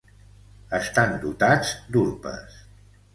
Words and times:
Estan 0.77 1.13
dotats 1.25 1.73
d'urpes. 1.97 2.57